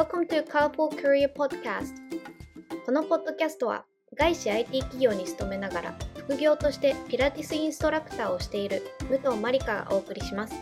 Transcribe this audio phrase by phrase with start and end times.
[0.00, 1.92] Welcome to Carpool Career Podcast.
[2.86, 3.84] このポッドキャストは
[4.16, 10.54] 外資 IT 企業に勤めながら副業としてピラティスインストラクターをしている武藤真理香がお送りします。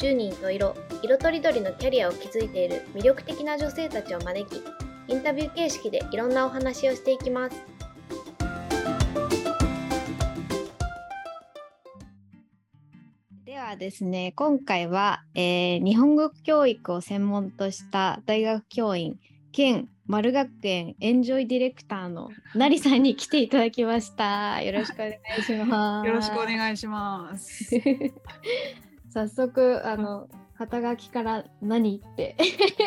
[0.00, 4.62] 10人と色色とりどりのキャリアを築いている魅力的な女性たちを招き
[5.08, 7.69] インタビュー形式でいろんなお話をしていきます。
[13.70, 19.20] はですね今回は、えー日本語教育を専門とした大学教員
[19.52, 24.60] 兼丸学園エンジョイディレクターのなりさんに来ていただきました。
[24.60, 26.06] よろしくお願いします。
[26.08, 27.70] よろしくお願いします。
[29.14, 32.36] 早速あの肩書きから何って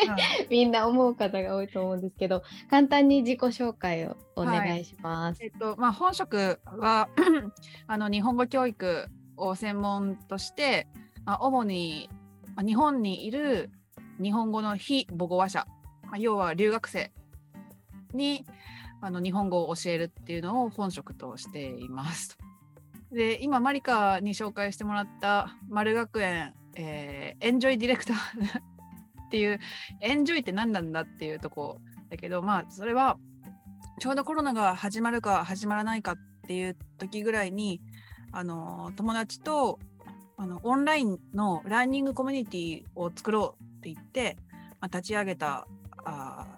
[0.07, 5.41] はいみんな思う方が多いと思うんですけど簡単に自己紹介をお願いします。
[5.41, 7.07] えっとまあ本職は
[7.87, 10.87] あの日本語教育を専門として、
[11.25, 12.09] まあ、主に
[12.65, 13.71] 日本にいる
[14.21, 15.67] 日本語の非母語話者、
[16.03, 17.11] まあ、要は留学生
[18.13, 18.45] に
[19.01, 22.37] あの日本語を教えるっていうのを本職としています。
[23.11, 28.17] で今マリカに紹介してもらった丸学園、えーエンジョイディレクター
[29.27, 29.59] っていう
[30.01, 33.17] エンジョイって何なんだっていうとこだけどまあそれは
[33.99, 36.17] ちょうどコロナが始まるか始まらないかっ
[36.47, 37.81] ていう時ぐらいに
[38.33, 39.79] あの友達と
[40.37, 44.37] あのオンラインのラーニングコミュニティを作ろうって言って、
[44.81, 45.67] まあ、立ち上げた
[46.03, 46.57] あ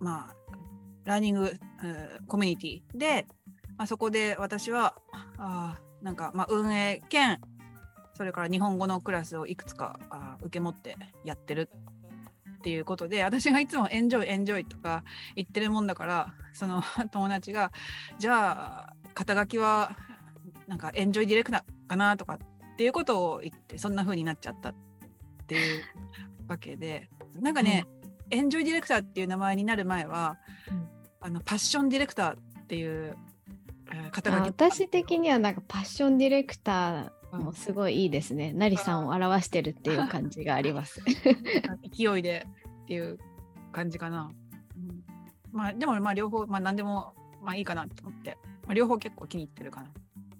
[0.00, 0.34] まあ
[1.04, 1.52] ラーニング、
[2.26, 3.26] コミュニティで、
[3.78, 4.94] まあ、そこで私は
[5.38, 7.40] あなんか、まあ、運営兼
[8.14, 11.70] それから日本語のクラスをいくつかあ受け持ってやってる
[12.58, 17.72] っていうことで私がいつもエンジョイエンジョイとか言ってるもんだからその 友達が
[18.18, 19.96] じゃあ肩書きは
[20.70, 24.74] なんかエンジョイディレクターかなとかっていうことを言ってそんな風になっちゃったっ
[25.48, 25.82] ていう
[26.46, 27.86] わけでなんかね、
[28.30, 30.38] エンジョイディレクターっていう名前になる前は、
[30.70, 30.88] うん
[31.22, 33.14] あのパッションディレクターっていう、
[33.92, 38.52] えー肩あ書き私的にはなんかパッションディレクターもすごいいいですね。
[38.52, 41.02] なりさんを表してるっていう感じがあります。
[41.94, 42.46] 勢いで
[42.82, 43.18] っていう
[43.72, 44.32] 感じかな。
[44.76, 45.04] うん、
[45.52, 49.90] まあでもまあ両方まあ何でもまあいいかなと思って、まあ、両方結構気に入ってるかな。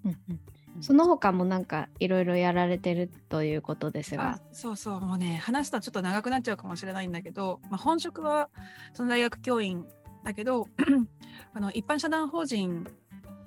[0.04, 0.40] うんうん
[0.80, 4.40] その他もなんかいろいろやられてるということですあが。
[4.52, 8.48] そうそうもうね話すとちょっと長くなっちゃうかもしれないんだけど、まあ、本職は
[8.94, 9.84] その大学教員
[10.24, 10.68] だけど
[11.54, 12.86] あの一般社団法人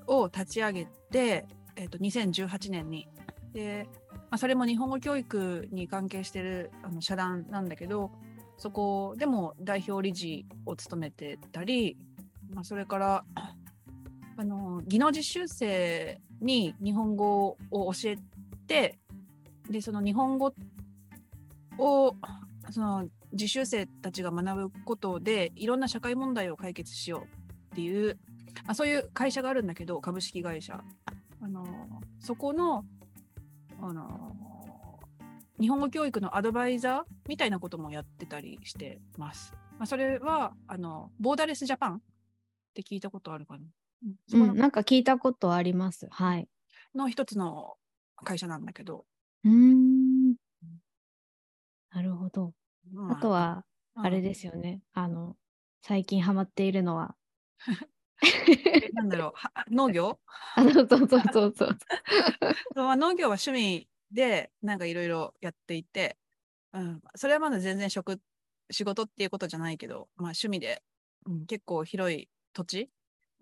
[0.07, 3.07] を立ち上げて、えっと2018年に
[3.53, 8.11] で、まあ、それも日本語教育に関係してるあの社団なんだけど
[8.57, 11.97] そこでも代表理事を務めてたり、
[12.51, 13.25] まあ、それから
[14.35, 18.17] あの技能実習生に日本語を教え
[18.67, 18.99] て
[19.69, 20.53] でその日本語
[21.77, 22.15] を
[22.69, 28.19] その実習生たちが学ぶことでいろんな社会問題を解決しようっていう、
[28.67, 30.83] あ、そういう会社があるんだけど株式会社
[31.41, 31.65] あの
[32.19, 32.85] そこの
[33.81, 34.35] あの
[35.59, 39.53] 日本語教育のアドバイザーみたいなこともやってたりしてます。
[39.77, 41.99] まあ、それはあのボーダレスジャパンっ
[42.73, 43.65] て聞いたことあるかな、
[44.33, 46.07] うんなんか聞いたことあります。
[46.11, 46.47] はい。
[46.95, 47.75] の一つの
[48.23, 49.05] 会社なんだけど、
[49.43, 50.35] うーん。
[51.91, 52.53] なるほど。
[52.91, 53.65] まあとは、
[53.95, 54.81] あれすですよね。
[54.93, 55.35] あの、
[55.81, 57.15] 最近ハマっているのは、
[58.21, 60.19] えなんだろうは農業？
[60.55, 61.77] そうそうそうそう。
[62.75, 66.17] そうまあ農業は趣味でなんかいろいろやっていて、
[66.73, 68.19] うん、それはまだ全然職
[68.71, 70.83] 仕事っていうことじゃないけど、まあ、趣味で、
[71.25, 72.89] うん、結構広い土地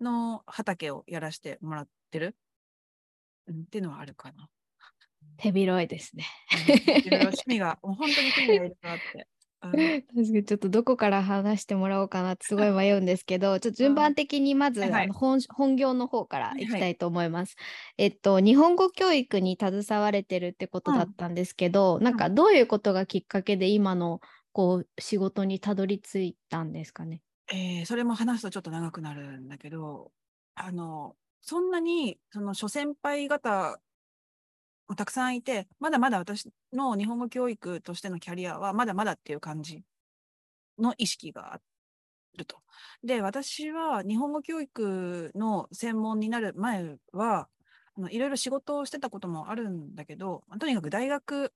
[0.02, 2.36] の畑をやらせてもらってる、
[3.46, 4.48] うん、っていうのはあるかな。
[5.36, 6.24] 手広いですね。
[7.08, 9.18] 趣味がもう本当に趣味がいろいろあって。
[9.18, 17.54] うん確かにちょっとどこから話してもらおうかなってすごい迷うんですけど、ちょっと順番的にまず、はいはいあの本本業の方からはいいきたいと思います。
[17.96, 24.20] えっと、日本語教育に携われてるってことだったんですけど、なんかどういうことがきっかけで今の
[24.52, 27.20] こう仕事にたどり着いたんですかね？
[27.52, 30.12] えーそれも話すとちょっと長くなるんだけど、
[30.54, 33.80] あの、そんなに、その諸先輩方
[34.88, 39.82] もたくさんいて、まだまだ私の日本語教育としてのキャリアはまだまだっていう感じ
[40.78, 41.60] の意識があ
[42.38, 42.62] ると。
[43.04, 47.48] で、私は日本語教育の専門になる前は、
[47.96, 51.52] あのいろいろ仕事をしてたこともあるんだけど、とにかく大学、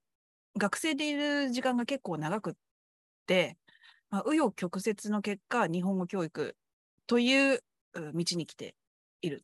[0.57, 2.55] 学生でいる時間が結構長くっ
[3.27, 3.57] て、
[4.17, 6.55] まあ、紆余曲折の結果、日本語教育
[7.05, 8.75] というう道に来て
[9.21, 9.43] いる。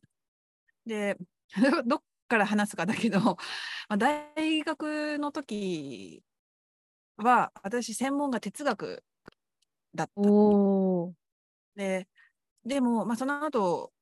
[0.84, 1.16] で、
[1.86, 3.20] どっから話すかだけど、
[3.88, 6.24] まあ、大学の時
[7.16, 9.04] は、私、専門が哲学
[9.94, 10.22] だった。
[11.76, 12.08] で、
[12.64, 13.92] でも、まあ、その後、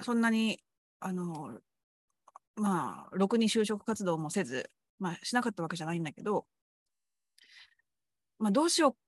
[0.00, 0.62] そんなに、
[1.00, 1.60] あの、
[2.54, 6.46] まあ、ろくに就職活動もせず、まあ、しなかったわけじゃないんだけど、
[8.38, 9.03] まあ、どうしよう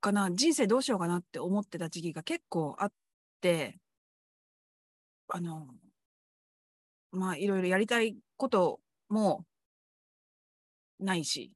[0.00, 2.92] かな、人生どうしようかなって思ってた時期が結構あっ
[3.40, 3.78] て、
[5.28, 5.66] あの、
[7.12, 9.44] まあ、いろいろやりたいことも
[10.98, 11.52] ないし、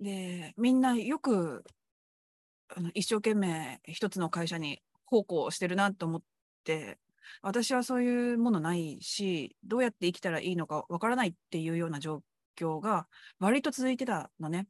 [0.00, 1.64] で、みんなよく、
[2.74, 6.22] あの一生懸命一つの会社に奉公してるなと思っ
[6.64, 6.98] て、
[7.42, 12.22] 私はそういうものないし、どうやって生きたらいいのかわからないっていうような状
[12.58, 13.06] 況が
[13.38, 14.66] 割と続いてたのね。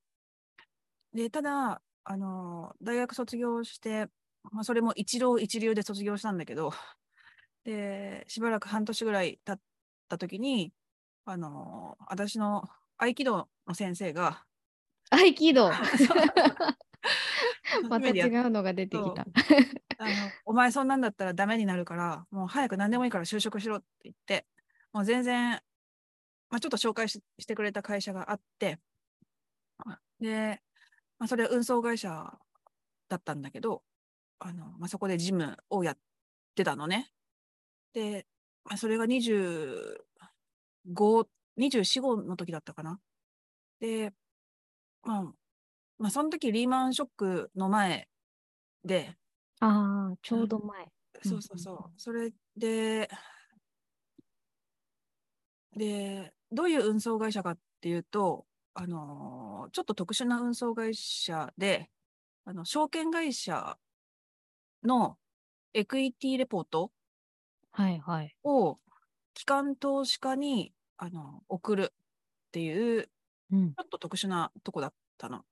[1.15, 4.09] で、ただ、あの、大学卒業して、
[4.51, 6.73] まあ、それも一浪一流で卒業したんだけど、
[7.65, 9.61] で、しばらく半年ぐらい経っ
[10.09, 10.73] た時に、
[11.25, 14.45] あの、私の合気道の先生が、
[15.11, 15.71] 合気道。
[17.89, 19.27] また違うのが出てきた。
[19.99, 20.11] あの
[20.47, 24.47] お前そんなんだったらダメになるから、もう早く何でもいいから就職しろって言って、
[24.93, 25.61] もう全然、
[26.51, 28.79] まあ、ちょっと紹介ししてくれた会社があって、
[30.21, 30.61] で、
[31.23, 32.37] まあ、それは運送会社
[33.09, 33.85] だったんだけど、
[34.41, 35.99] あのまあ、そこで事務をやっ
[36.57, 37.13] てたのね。
[37.93, 38.27] で、
[38.65, 42.99] まあ、それが25、24、5の時だったかな。
[43.79, 44.13] で、
[45.05, 45.23] まあ、
[45.97, 48.09] まあ、その時リーマンショックの前
[48.85, 49.15] で、
[49.61, 50.89] ああ、ちょうど前。
[51.23, 51.93] そうそうそう。
[51.99, 53.09] それで、
[55.77, 61.91] で、どういう運送会社かっていうと、あのーちょっと特殊な運送会社で、
[62.45, 63.79] あの証券会社
[64.85, 65.17] の
[65.75, 66.91] エクイティレポート
[67.73, 68.35] はいはい。
[68.45, 68.79] を
[69.35, 71.97] 機関投資家にあの送るっ
[72.53, 73.09] ていう、
[73.53, 73.81] うんち。
[73.81, 75.43] ょっと特殊なとこだったの。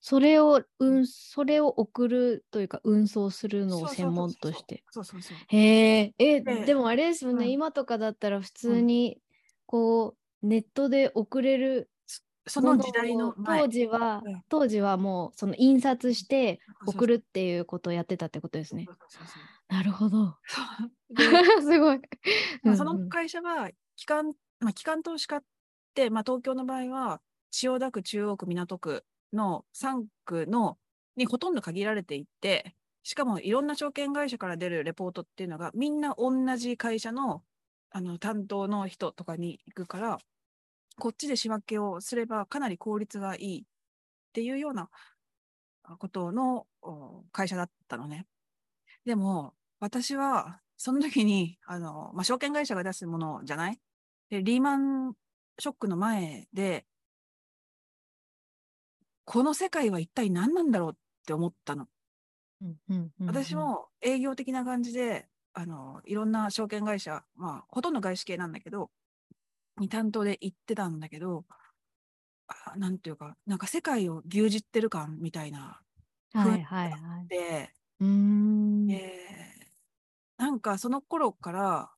[0.00, 4.84] それを、うん、それを送るというか、運送するのを専門として。
[4.90, 5.36] そうそうそう。
[5.48, 9.20] へえ、え、ででもあれですよね、うん今とかだったら普通うんに、
[9.64, 11.90] こう、ネットで送れる
[12.46, 14.42] そものの時代の当時は、うん。
[14.48, 18.86] 当時はもう、その印刷して送るっていうことをやってたってことですね。
[19.68, 20.36] なるほど。
[21.60, 22.00] すごい。
[22.62, 25.44] まあ、その会社は機関、まあ、機関投資家っ
[25.94, 27.20] て、まあ、東京の場合は
[27.50, 30.78] 千代田区、中央区、港区の3区の
[31.16, 37.42] にほとんど限られていて、しかもいろんな証券会社から出るレポートっていうのが、みんな同じ会社の
[37.90, 40.18] あの担当の人とかに行くから、
[40.98, 43.64] こっちで仕分けをすればかなり効率がいいっ
[44.32, 44.88] ていうような
[45.98, 48.26] ことのお会社だったのね。
[49.04, 53.80] でも、私は、その時に、あの、まあ、証券会社が出すものじゃない？
[54.30, 55.14] で、リーマン
[55.58, 56.86] ショックの前で、
[59.24, 60.94] この世界は一体何なんだろうっ
[61.26, 61.88] て思ったの。
[62.62, 68.90] うんうんうんうん私も営業的な感じで、あの、いろんな証券会社、まあ、ほとんど外資系なんだけど、
[69.78, 71.44] に担当で行ってたんだけど、
[72.48, 75.80] あなんていうか、なんか世界を牛耳ってる感みたいな、
[76.32, 77.26] はいはいはい。
[77.28, 78.90] で、うーん。
[78.90, 79.66] えー
[80.38, 81.90] なんかその頃から、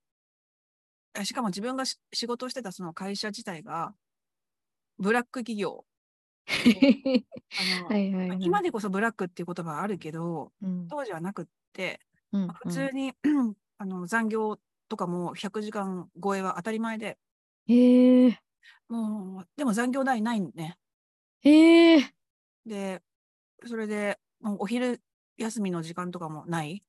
[1.14, 3.94] あしかも自分がし仕事をしてたその会社自体が、
[4.98, 5.84] ブラック企業。
[7.88, 8.38] はいはいはい。
[8.40, 12.00] 今でこそブラックっていう言葉はあるけど、うん当時はなくって、
[12.32, 13.12] うんまあ普通に、
[13.78, 14.58] あの残業
[14.88, 17.18] とかも100時間超えは当たり前で、うん
[17.68, 18.38] へえ。
[18.88, 20.78] もう、でも残業代ないんね。
[21.40, 22.14] へえ。
[22.66, 23.02] で、
[23.66, 25.02] それで、もうお昼
[25.38, 26.84] 休みの時間とかもない？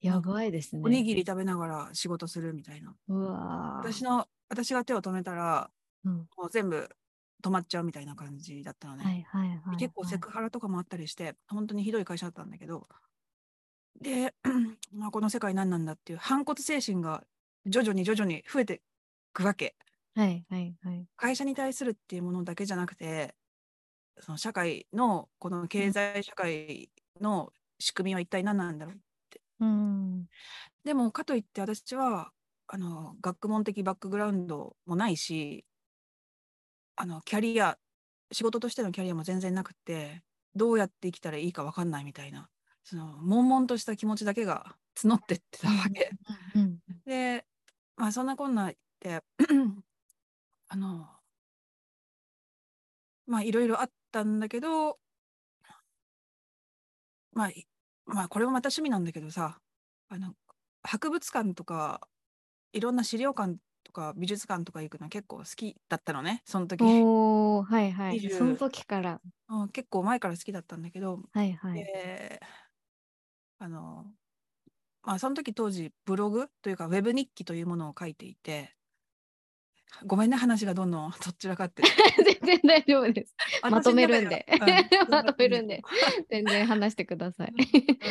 [0.00, 0.82] やばいですね。
[0.82, 2.96] おにぎり食べながら仕事するみたいな。
[3.08, 5.70] うわー私の、私が手を止めたら、
[6.04, 6.88] うんもう全部
[7.44, 9.04] 止まっちゃうみたいな感じだったのね。
[9.04, 9.78] はいはいはいはい。
[9.78, 12.88] 結構セクハラとかもあったりして、本当にひどい会社だったんだけど、
[14.00, 14.34] で、
[14.92, 17.24] まあ、この世界何なんだっていう反骨精神が
[17.66, 18.78] 徐々に徐々に増えてい
[19.32, 19.76] くわけ。
[20.18, 21.08] はいはいはい。
[21.16, 23.34] 会社に対するっていうものだけじゃなくて、
[24.20, 29.00] その社会の、この経済社会の仕組みは一体何なんだろう。
[29.60, 30.28] うん。
[30.84, 32.32] でも、かといって私は、
[32.68, 35.66] あの、学問的バックグラウンドもないし、
[36.96, 37.78] あの、キャリア、
[38.32, 40.22] 仕事としてのキャリアも全然なくて、
[40.54, 42.50] どうやって生きたらいいか分かんないみたいな、
[42.84, 46.16] その、悶々とした気持ちだけが募ってってたわけ。
[46.54, 46.80] うん。
[47.06, 47.46] で、
[47.96, 49.24] まあ、そんなこんなで、
[50.68, 51.08] あの、
[53.26, 54.98] まあ、いろいろあったんだけど、
[57.32, 57.66] まあ、い
[58.06, 59.58] まあ、これもまた趣味なんだけどさ、
[60.08, 60.34] あの、
[60.82, 62.08] 博物館とか、
[62.72, 66.82] いろんな資料館とか美術館とか行くの結構好きだったのね、その時。
[66.82, 68.14] おー、はいはい。
[68.14, 69.20] 20その時から。
[69.48, 71.84] うん、結構前から好きだったんだけど、はいはい。
[71.84, 72.40] で
[73.58, 74.04] あの
[75.02, 78.74] まあその時当時ブログというかウェブ日記というものを書いていて
[80.06, 81.82] ごめんね話がどんどんどっちらかって。
[82.42, 83.34] 全然大丈夫です。
[83.62, 84.46] まとめるんで。
[84.48, 85.10] うん。
[85.10, 85.82] まとめるんで。
[86.30, 87.52] 全然話してください。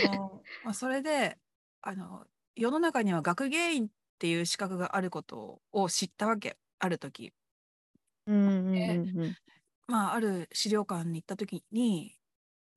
[0.05, 1.37] あのまあ、それで
[1.81, 6.57] あの世の中には学芸員っていう資格があることを知ったわけ。
[6.79, 7.33] ある時。
[8.25, 9.37] うんうんうんうん。
[9.87, 12.17] まあある資料館に行った時に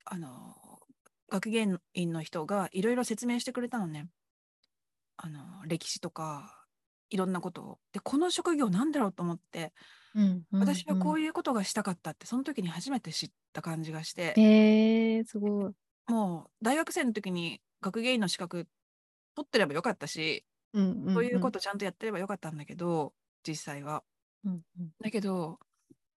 [0.04, 0.80] あの
[1.28, 4.09] 学芸員の人がいろいろ説明してくれたのね。
[5.16, 6.59] あの歴史とか
[7.10, 9.72] いろんなことをでこの職業なんだろうと思って
[10.14, 15.72] うんうん私はこういいうことがしたかったってその時に初めて知った感じがして、えー、すごい。
[16.08, 18.66] もう大学生の時に学芸員の資格
[19.36, 21.14] 取ってればよかったし、うんうんうん。
[21.14, 23.12] そういうことちゃんとやってればよかったんだけど
[23.46, 24.02] 実際は。
[24.44, 24.90] うんうん。
[25.00, 25.60] だけど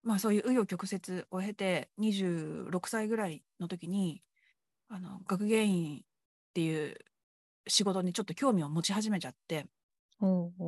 [0.02, 4.24] まあそういう紆余曲折を経て26歳ぐらいの時に
[4.90, 6.00] あの学芸員っ
[6.54, 6.96] ていう
[7.68, 9.68] 仕事にちょっと興味を持ち始めちゃって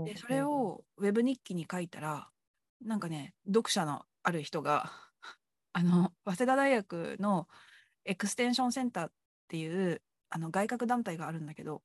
[0.06, 2.30] でそれをウェブ日記に書いたら
[2.84, 4.92] なんかね読者のある人が
[5.74, 7.48] あの早稲田大学の
[8.04, 9.12] エクステンションセンターっ
[9.48, 11.84] ていうあの外郭団体があるんだけど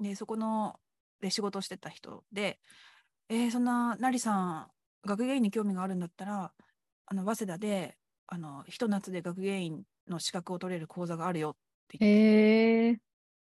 [0.00, 0.78] でそこの
[1.20, 2.60] で仕事をしてた人で
[3.28, 4.70] 「えーそんななりさん
[5.04, 6.52] 学芸員に興味があるんだったら
[7.06, 11.54] あの早稲田であのひと夏で学芸員の資格を取れる講座があるよ」っ
[11.88, 12.98] て言ってへえー、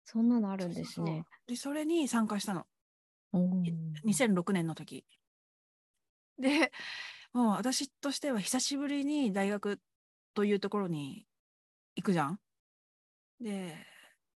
[0.03, 1.25] そんなのあるんですそうそ。
[1.47, 2.67] でそれに参加したの。
[4.03, 5.05] 2006年の時
[6.39, 6.71] で
[7.33, 9.79] もう私としては久しぶりに大学
[10.33, 11.25] というところに
[11.95, 12.39] 行くじゃん。
[13.41, 13.75] で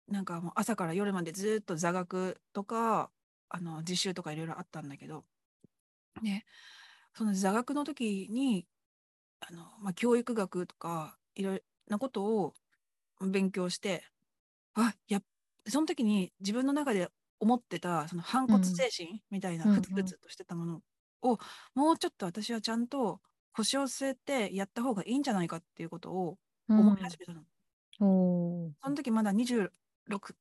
[0.08, 3.12] なんかもう朝から夜までずっと座学とか
[3.50, 5.24] あの実習とかいろいろあったんだけど。
[6.24, 6.46] で
[7.14, 8.68] その座学の時に
[9.40, 12.54] あの、まあ、教育学とかいろいろなことを
[13.22, 14.04] 勉強して
[14.76, 15.22] あや
[15.68, 20.82] その時に自分の中で思ってたその反骨精神みたいなうんふつふつとしてたもの
[21.22, 21.38] を、
[21.76, 23.22] もうちょっと私はちゃんと
[23.54, 26.38] 腰を据えてやった方がいいんじゃないかっていうことを
[26.70, 27.42] 思い始めたの。
[28.00, 29.70] うん、その時まだ26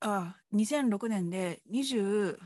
[0.00, 2.38] あ2006年で20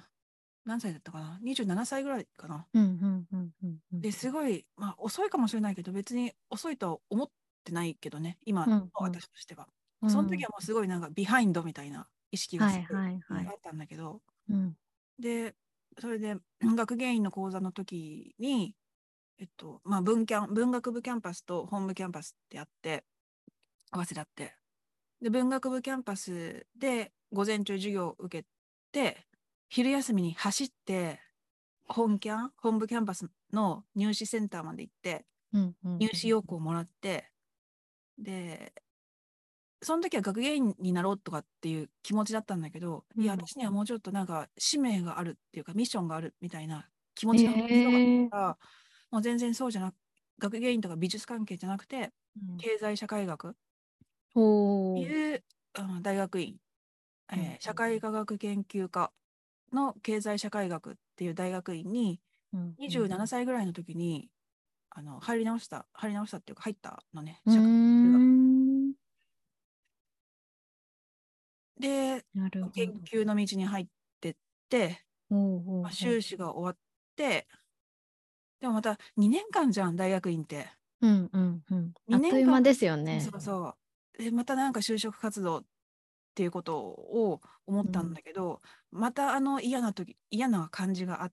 [0.64, 2.66] 何歳だったかな？27歳ぐらいかな。
[2.73, 4.00] うんうんうんうんうん。
[4.00, 7.30] ですごい、まあ、遅いかもしれないけど別に遅いとは思っ
[7.64, 8.90] てないけどね今のうんうん。
[8.95, 9.69] 私としては。
[10.09, 12.73] その時はもうすごいなんかビハインドみたいな意識があっ
[13.62, 14.76] たんだけど、うん
[15.19, 15.54] で
[15.99, 18.75] それで学芸員の講座の時に、
[19.38, 23.04] えっとまあ、文キャン文学部キャンパスと本部キャンパスってあって
[23.92, 24.54] 早稲田って。
[25.21, 28.49] で文学部キャンパスで午前中授業を受け
[28.90, 29.26] て
[29.69, 31.21] 昼休みに走って
[31.87, 37.30] 本キャン本部キャンパスの入試センターまで行ってうんうん、入試要項をもらって
[38.19, 38.73] で
[39.83, 47.71] その時は学芸員になろうとかっていう気持ちだったんだけど、いやうん私にはもうちょっとなんか使命があるっていうかミッションがあるみたいな気持ちが強かっ
[48.31, 48.59] たから、
[49.11, 49.95] もう全然そうじゃなく
[50.39, 52.11] 学芸員とか美術関係じゃなくて
[52.51, 52.57] うん。
[52.59, 53.57] 経済社会学
[54.35, 55.45] おーいう、
[55.79, 56.57] うん大学院、
[57.33, 59.13] えーうん社会科学研究科
[59.73, 62.21] の経済社会学っていう大学院に
[62.53, 62.75] うん。
[62.81, 64.29] 27歳ぐらいの時に、
[64.91, 67.41] あの入り直した入り直したっていうか入ったのね。
[67.47, 68.13] 社会ん
[71.81, 72.25] で。
[72.75, 73.87] 研究の道に入っ
[74.21, 74.35] てっ
[74.69, 75.05] て、
[75.91, 76.77] 修士が終わっ
[77.17, 77.47] て
[78.61, 80.69] でもまた2年間じゃん大学院って。
[81.01, 81.93] うんうんうん。
[82.13, 83.21] あ二年間っという間ですよね。
[83.21, 83.75] そうそ
[84.19, 85.65] うでまたなんか就職活動っ
[86.35, 88.61] ていうことを思ったんだけど、
[88.91, 91.33] またあの嫌な時嫌な感じがあっ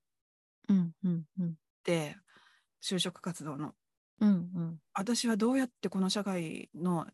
[0.69, 2.17] うんうんうんて
[2.81, 3.73] 就職活動の
[4.21, 7.07] うんうん私はどうやってこの社会の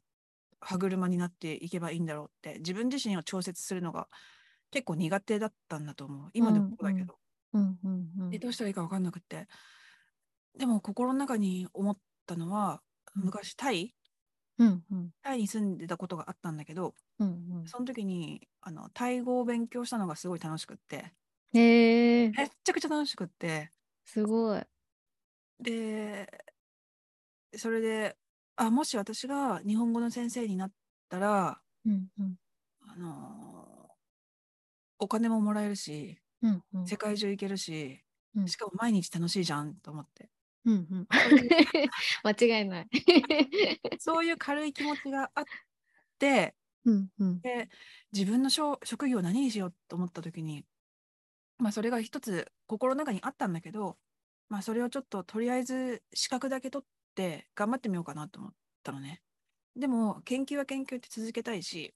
[0.63, 4.08] 歯車になっていけばいいんだろうって自分自身を調節するのが
[4.72, 6.29] 結構苦手だったんだと思う。
[6.34, 7.15] 今でもそうだけど、
[7.53, 9.48] うんうんうんでどうしたらいいか分かんなくって。
[10.58, 12.82] でも心の中に思ったのは
[13.15, 13.24] うん。
[13.24, 13.96] 昔タイ
[14.58, 15.13] うんうん。
[15.24, 17.32] タイに住んでたことがあったんだけどうんう
[17.65, 17.74] ん。
[17.74, 21.13] その時にあのタイ語を勉強したのがすごい楽しくって。
[21.53, 22.38] へえ。
[22.38, 23.72] めっちゃくちゃ楽しくって。
[24.05, 24.62] すごい。
[25.60, 26.27] で
[27.58, 28.17] それで
[28.57, 30.72] あもし私が日本語の先生になっ
[31.10, 32.36] たらうんうん。
[32.88, 33.89] あの
[35.00, 36.86] お金ももらえるしうんうん。
[36.88, 38.03] 世界中行けるし、
[38.36, 38.48] うん。
[38.48, 40.29] しかも毎日楽しいじゃんと思って。
[40.65, 41.07] うんうん。
[42.24, 42.88] 間違いない。
[44.00, 45.45] そういう軽い気持ちがあっ
[46.19, 46.55] て
[46.86, 47.43] うんうん。
[47.43, 47.69] で
[48.13, 50.65] 自分の職業を何にしようと思った時に
[51.60, 53.98] まあそれが一つ心の中にあったんだけど
[54.50, 58.51] まあそれをちょっととりあえず資格だけ取って頑張ってみようかなと思っ
[58.84, 59.22] たのね。
[59.75, 61.93] でも研究は研究って続けたいし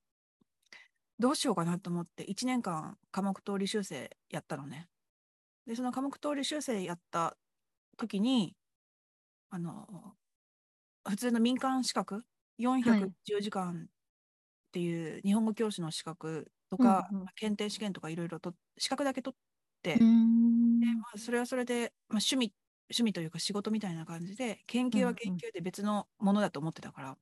[1.19, 4.87] どうしようかなと思って1年間科目通り修正やったのね。
[5.65, 7.37] でその科目通り修正やった
[7.97, 8.55] 時に
[9.49, 9.87] あの
[11.07, 12.23] 普通の民間資格
[12.59, 19.37] 410時間っていう日本語教師の資格とか、うんうん検定試験とかいろいろと資格だけ取っ
[19.81, 22.53] て、でまあ、それはそれで、まあ、趣味
[22.89, 27.17] 趣味というか仕事みたいな感じで研究は研究で別のものだと思ってたから、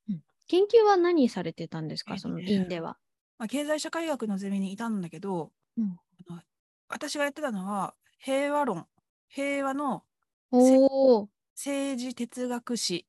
[0.48, 2.98] 研究は何されてたんですか、その院では。
[3.38, 6.00] まあ、経済社会学のゼミにいたんだけど、うん。
[6.30, 6.42] あの
[6.88, 8.86] 私がやってたのは平和論
[9.28, 10.04] 平和の
[10.52, 13.08] 政治哲学史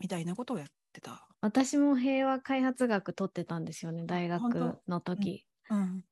[0.00, 1.28] みたいなことをやってた。
[1.40, 5.46] 私も平和開発学取ってたんですよね、大学の時。
[5.70, 6.04] うん。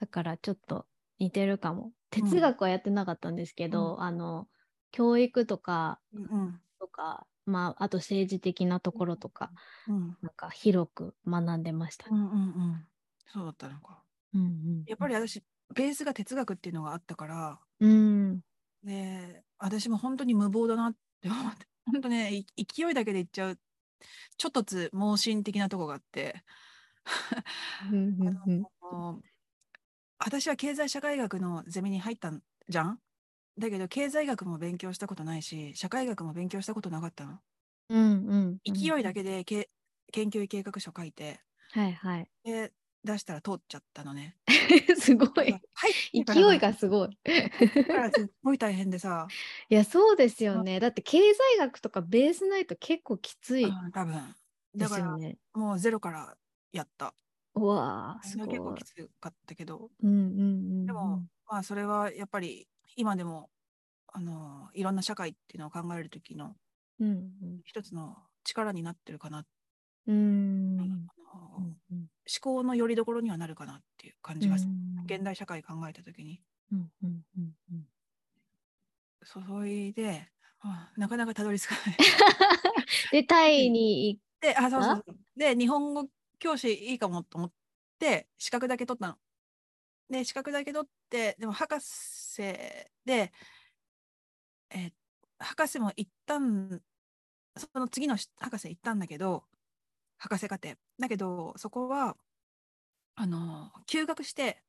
[0.00, 0.86] だからちょっと
[1.18, 1.92] 似てるかも。
[2.16, 2.30] うん。
[2.30, 4.48] 哲学はやってなかったんですけど、あの
[4.96, 6.60] 教育とかうん。
[6.80, 9.50] とか、まあ、あと政治的なところとか、
[9.86, 10.16] うん。
[10.22, 12.06] なんか広く学んでました。
[12.10, 12.86] うんうんうん。
[13.26, 14.02] そうだったのか。
[14.34, 15.42] うんうんやっぱり私
[15.74, 18.40] ベースが哲学っていうのがあったからうん。
[18.84, 23.58] で私も本当に無謀だなって思って 本当ねい勢いだけでいっちゃう
[24.38, 26.42] ちょっとつ盲信的なとこがあって
[27.90, 29.22] うんうんうん あの
[30.18, 33.00] 私は経済社会学のゼミに入ったんじゃん
[33.58, 37.40] だけど経済学も勉強したことないし社会学も勉強したことなかったの。
[37.88, 39.70] うんうんうん勢いだけでけ
[40.12, 42.30] 研究計画書書いてはいはい。
[42.44, 42.72] で
[43.04, 44.36] 出したら通っちゃったのね。
[44.98, 45.62] すごい。
[45.74, 45.94] はい
[46.24, 47.18] 勢いがすごい。
[47.88, 49.32] だからすっごい大変でさ、
[49.68, 50.80] いや、そうですよね。
[50.80, 54.34] だって経済学とかベースないと結構きついうん多分
[54.74, 55.20] でだから。
[55.54, 56.36] もうゼロから
[56.72, 57.14] やった。
[57.54, 58.84] うわあ、す結構ごいき。
[58.84, 60.86] つかったけど、うんうんうんうん。
[60.86, 63.50] でも、まあそれはやっぱり今でも
[64.08, 66.54] あのいろんな社会っていうのを考える時の
[67.64, 69.44] 一つの力になってるかな、
[70.06, 70.78] うん。
[70.78, 70.86] 思
[71.90, 72.06] うん
[72.40, 74.56] 考の拠り所にはなるかなっていう感じが
[75.04, 76.40] 現代社会考えた時に。
[76.72, 77.86] うんうんうんうん
[79.28, 80.28] それで、
[80.62, 81.96] まあなかなかたどり着かない。
[83.10, 85.16] で、タイに行で、あ、そうそうそう。
[85.36, 87.52] で、日本語教師いいかもと思っ
[87.98, 89.18] て、資格だけ取ったの。
[90.08, 92.42] で、資格だけ取って、でも博士
[93.04, 93.32] で、
[94.70, 94.92] えー
[95.38, 96.80] 博士も行ったん、
[97.56, 99.44] その次のし博士行ったんだけど、
[100.18, 100.76] 博士課程。
[100.98, 102.16] だけど、そこは、
[103.16, 104.62] あの、休学して、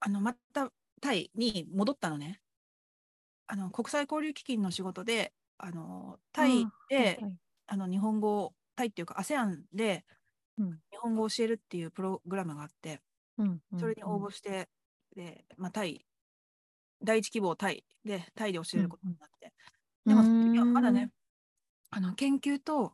[0.00, 2.40] あの、またタイに戻ったのね。
[3.46, 7.24] あの、国際交流基金の仕事で、あの、タイで、
[7.66, 10.04] あの日本語をタイっていうか ASEAN で
[10.58, 13.02] うん日本語を教えるっていうプログラムがあって
[13.38, 14.68] うんうんそれに応募して、
[15.16, 16.04] で、まあ、タイ
[17.02, 19.52] 第一希望タイでタイで教えることになって、
[20.06, 21.10] でもまだね
[21.90, 22.92] あの研究と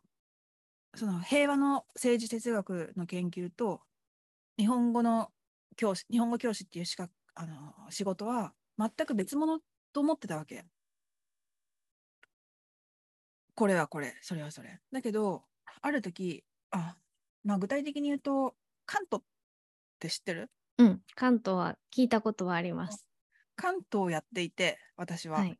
[0.95, 3.81] その平和の政治哲学の研究と
[4.59, 5.31] 日本語の
[5.77, 9.61] 教師日本語教師っていう資格あの仕事は全く別物
[9.93, 10.65] と思ってたわけ。
[13.55, 14.79] これはこれそれはそれ。
[14.93, 15.45] だけど
[15.83, 16.97] ある時あ、
[17.45, 18.55] まあ、具体的に言うと
[18.87, 19.25] 関東っ
[20.01, 20.51] て知ってる？
[20.79, 23.05] うん、関東は聞いたことはあります。
[23.57, 25.41] 関東をやっていて私は。
[25.41, 25.59] はい。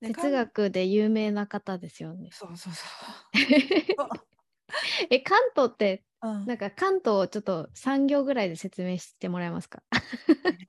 [0.00, 2.30] で哲学で有名な方ですよね。
[2.32, 2.88] 関そうそうそう。
[5.10, 9.82] え、関東って、うんなんか関東をちょっと3行ぐらいで説明してもらえますか？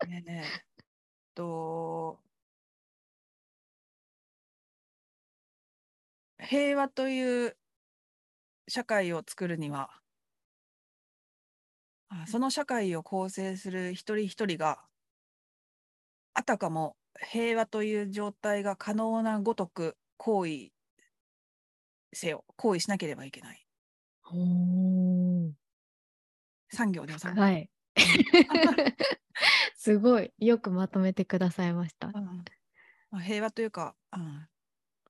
[0.07, 0.63] ねねえっ
[1.35, 2.23] と
[6.39, 7.57] 平和という
[8.67, 10.02] 社会を作るには
[12.21, 14.79] あその社会を構成する一人一人が
[16.33, 20.69] あたかも平和という状態が可能なごとく行為
[22.13, 23.65] せよ行為しなければいけない
[24.31, 24.35] お
[26.69, 27.69] 産業ではい。
[29.77, 30.33] すごい。
[30.39, 32.07] よくまとめてくださいました。
[32.07, 32.43] うん
[33.11, 34.47] まあ、平和というか、うん、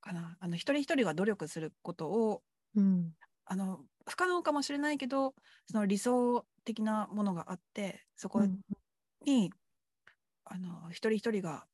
[0.02, 2.44] かなあの一人一人が努力することを
[2.76, 3.14] うん。
[3.46, 5.34] あの不可能かもしれないけど
[5.66, 8.60] その理想的なものがあってそこうん
[9.26, 9.52] に、
[10.46, 11.66] あの一人一人が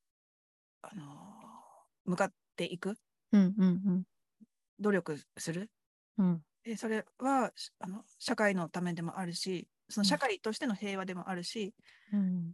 [0.82, 1.04] あの
[2.06, 2.96] 向かっていく
[3.32, 4.04] うんうん
[4.80, 5.70] 努力する
[6.18, 6.26] うん。
[6.26, 6.42] うん。
[6.64, 11.74] でそれはしあの社会のためでもあるしその社会としての平和でもあるし、
[12.14, 12.54] うん。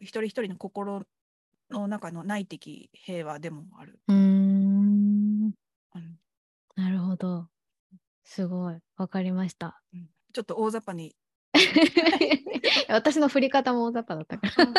[0.00, 1.02] 一人一人の心
[1.70, 4.00] の中の内的平和でもある。
[4.08, 5.52] うーん。
[5.94, 6.18] うん
[6.76, 7.50] なるほど。
[8.28, 8.78] すごい。
[8.96, 9.80] わかりました。
[9.94, 11.16] うんちょっと大雑把に。
[12.88, 14.72] 私の振り方も大雑把だったから。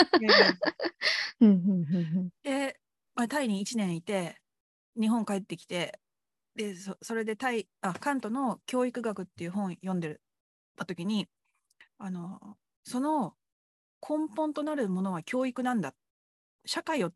[2.44, 2.80] で、
[3.16, 4.38] まあ、タイに1年いて
[5.00, 6.00] 日本帰ってきて
[6.56, 10.22] でそそれでタイあカントの「教育学」っていう本読んでる
[10.76, 11.28] た時に
[11.98, 13.36] あのその
[14.08, 15.96] 根本となるものは教育なんだ
[16.66, 17.12] 社会を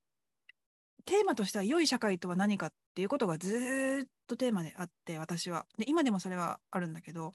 [1.06, 7.34] テーマとしては良い社会とは何かっっていうことがずっとテーマであって私はで今でもそれはあるんだけど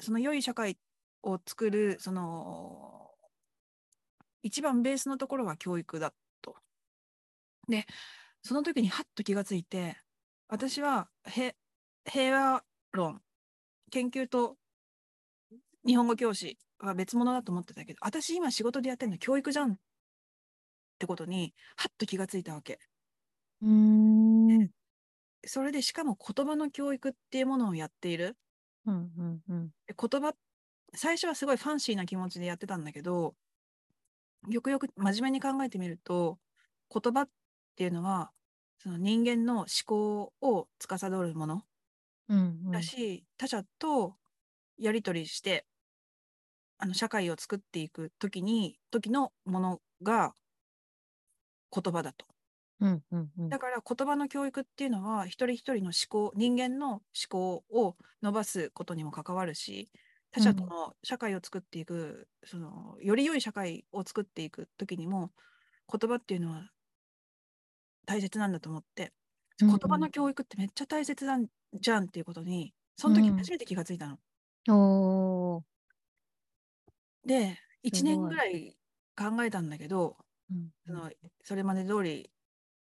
[0.00, 0.78] その良い社会
[1.22, 3.10] を作るその
[4.42, 6.56] 一番ベースのところは教育だと。
[7.68, 7.84] で
[8.42, 9.98] その時にハッと気がついて
[10.48, 13.20] 私は平和論
[13.90, 14.56] 研究と
[15.86, 19.76] 日本語教師は別物だと思ってたけど私今仕事でやってるの教育じゃんっ
[20.98, 22.78] てことにハッと気がついたわけ。
[23.60, 24.27] うん。
[25.48, 28.36] それでしかも言葉の教育っていうものをやっている。
[28.86, 29.70] うんうんうん。
[29.86, 30.34] で言葉
[30.94, 33.34] 最初はすごいファンシーな気持ちでやってたんだけど
[34.48, 36.38] よくよく真面目に考えてみると
[36.92, 37.28] 言葉っ
[37.76, 38.30] ていうのは
[38.78, 41.62] その人間の思考を司るもの
[42.28, 44.14] うんうんだし、他者と
[44.78, 45.66] やり取りして
[46.78, 50.34] あの社会を作っていく時に時のものが
[51.72, 52.26] 言葉だと。
[52.80, 53.50] うんうんうん。
[53.50, 59.90] だから言葉の教育っていうのは一人一人の思考人間の思考を伸ばすことにも関わるし
[60.30, 65.32] 他者との社会を作っていく、そのより良い社会を作っていく時にも
[65.92, 66.70] 言葉っていうのは
[68.06, 69.12] 大切なんだと思って
[69.60, 69.78] うんうん。
[69.80, 74.18] 言葉の教育ってめっちゃ大切なんじゃんっていうことにその時うん初めて気がついたの。
[74.68, 75.64] おー。
[77.24, 78.18] で1すごい。
[78.18, 78.76] 年ぐらい
[79.16, 80.16] 考えたんだけど
[80.50, 80.70] うん。
[80.86, 81.10] その
[81.42, 82.30] それまで通り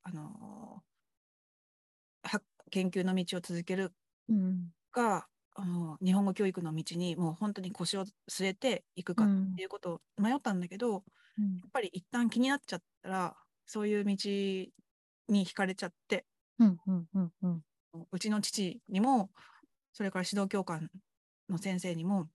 [0.03, 0.83] あの
[2.23, 3.93] は研究の道を続ける
[4.29, 4.73] うん。
[4.93, 11.05] かあの日本語教育の道にもう本当に腰を据えていくかっていうことを迷ったんだけど、
[11.39, 11.61] うん。
[11.63, 13.37] やっぱり一旦気になっちゃったら
[13.67, 14.73] そういう道に
[15.29, 16.27] 惹かれちゃって
[16.59, 17.63] うんうんうんうん。
[18.13, 19.31] うちの父にも
[19.93, 20.91] それから指導教官
[21.49, 22.29] の先生にも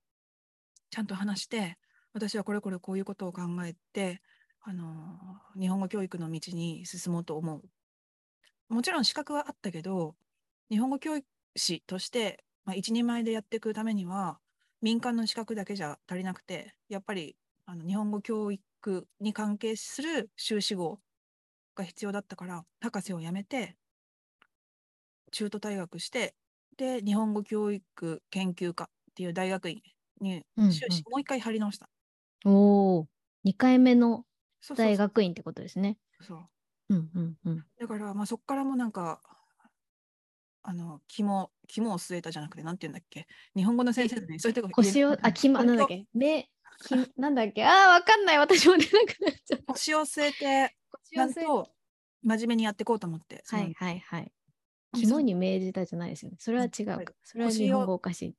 [0.90, 1.78] ちゃんと話して
[2.12, 4.20] 私はこれこれこういうことを考えて
[4.68, 7.62] あの日本語教育の道に進もうと思う。
[8.68, 10.16] もちろん資格はあったけど
[10.70, 11.20] 日本語教
[11.54, 14.40] 師として、まあ、一人前でやっていくためには
[14.82, 20.98] 民間の資格だけじゃ足りなくてやっぱりあの日本語教育に関係する修士号
[21.76, 23.76] が必要だったから博士を辞めて
[25.30, 26.34] 中途退学して
[26.76, 29.82] で日本語教育研究科っていう大学院
[30.20, 31.88] にうんうん修士、もう一回入り直した。
[32.44, 33.08] おお
[33.44, 34.24] 2回目の
[34.74, 35.98] 大学院ってことですね。
[36.20, 36.34] そ
[36.90, 36.94] う。
[36.94, 37.64] うんうんうん。
[37.78, 39.20] だから、まあ、そこからもなんか
[40.62, 43.26] あの肝肝を据えたじゃなくてなんて言うんだっけ？
[43.54, 44.38] 日本語の先生でね。
[44.38, 46.06] そういうとこ腰をあきまなんだっけ？
[46.12, 46.48] 目き
[47.16, 47.64] なんだっけ？
[47.64, 48.38] あーわかんない。
[48.38, 49.72] 私も出なくなっちゃった。
[49.72, 51.68] 腰を据えてちゃんと
[52.22, 54.32] 真面目にやっていこうと思ってはいはいはい。
[54.94, 56.38] 肝に銘じたじゃないですよね。
[56.40, 56.96] それは違うか。
[56.96, 57.06] はい。
[57.22, 58.34] それは日本語おかしい。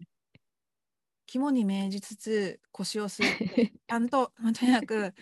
[1.28, 5.14] 肝に銘じつつ腰を据えて ちゃんと、まあとにかく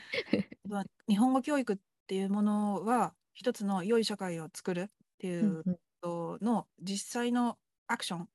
[0.68, 4.88] まあ日本語教育っていうものは一つの良い社会を作るっ
[5.18, 5.64] ていう
[6.04, 8.30] の実際のアクション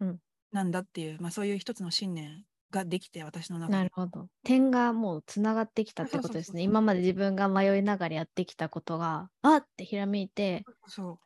[0.00, 0.20] うん
[0.50, 4.28] なんだっていう、まあ、そういう一つの信念ができて私の中でなるほど。
[4.44, 6.62] 点がもうつながってきたってことですね。
[6.62, 11.18] 今まで自分が迷いながらやってきたことが、あってひらめいてっそう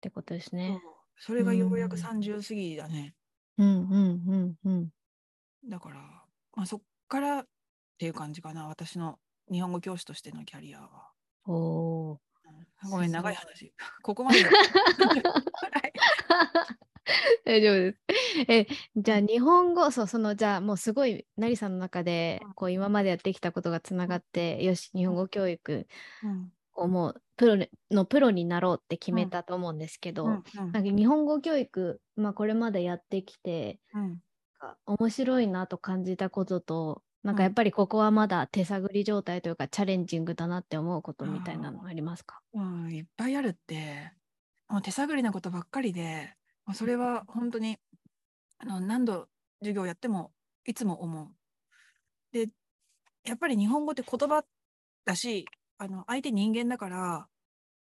[0.00, 0.80] てことですね。
[1.18, 3.14] それがようやくうん30過ぎだね
[3.58, 4.90] うんうんうんうん。
[5.68, 5.96] だから、
[6.54, 7.46] まあ、そっからっ
[7.98, 8.66] ていう感じかな。
[8.66, 9.18] 私の
[9.50, 11.10] 日本語教師としてのキャリアは、
[11.46, 12.18] お
[12.90, 13.72] ごめん長い話。
[14.02, 14.38] ここまで。
[17.44, 17.98] 大丈夫です。
[18.48, 25.86] え、じゃあ日本語、そう、その、じゃあもうすごい、なりさんの中でうん、こう今までやってきたことがつながって、よし、日本語教育
[26.22, 26.52] うん。
[26.74, 30.32] をもうプロにのプロになろうって決めたと思うんですけど、うん。
[30.58, 30.72] うん。
[30.72, 34.22] なんか日本語教育、まあこれまでやってきて、うん
[34.62, 37.46] か面白いなと感じたことと、なんかうん。
[37.46, 42.40] やっぱりここはまだ手探り状態というかチャレンジングだなって思うことみたいなのありますか？
[42.54, 44.12] うん、いっぱいあるって、
[44.68, 46.34] もう手探りなことばっかりで、
[46.74, 47.78] それは本当に
[48.58, 49.26] あの何度
[49.60, 50.32] 授業やっても
[50.64, 51.28] いつも思う。
[52.32, 52.48] で、
[53.24, 54.44] やっぱり日本語って言葉
[55.04, 55.46] だし、
[55.78, 57.26] あの相手人間だから、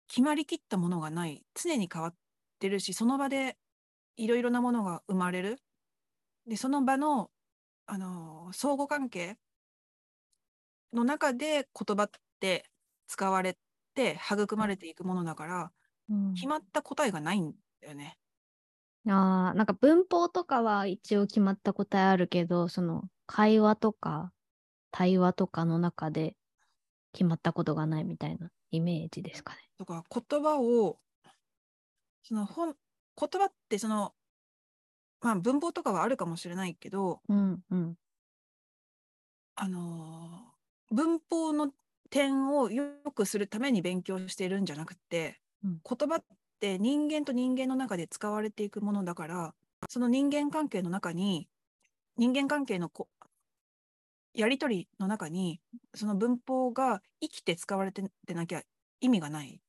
[0.07, 2.15] 決まりきったものがない、常に変わっ
[2.59, 3.57] てるし、その場で
[4.17, 5.59] いろいろなものが生まれる。
[6.47, 7.31] で、その場の、
[7.87, 9.37] あの相互関係
[10.93, 12.65] の中で言葉って
[13.07, 13.57] 使われ
[13.93, 15.71] て育まれていくものだから、
[16.09, 18.17] うん決まった答えがないんだよね。
[19.07, 24.31] あーなんか文法とかは一応決まった答えあるけど、その会話とか
[24.91, 26.35] 対話とかの中で
[27.13, 29.59] 決まったことがないみたいなイメージですかね。
[29.77, 30.99] とか言葉を
[32.23, 32.75] その本
[33.19, 34.13] 言葉ってその、
[35.25, 37.97] まあ、文法とかはあるかもしれないけど、うんうん。
[39.55, 40.55] あのー
[40.91, 41.73] 文法の
[42.11, 45.81] 点を良くするために勉強しているんじゃなくて、うん。
[45.83, 46.25] 言葉っ
[46.59, 49.55] て人間と人間の中で使われていくものだから
[49.89, 51.49] その人間関係の中に
[52.17, 53.09] 人間関係のこ
[54.35, 55.61] やり取りの中に
[55.95, 58.63] その文法が生きて使われてなきゃ
[58.99, 59.61] 意味がない。